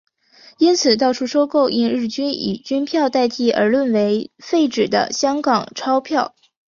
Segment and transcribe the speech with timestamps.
[0.57, 6.33] 因此到处收购因日军以军票代替而沦为废纸的香港钞票。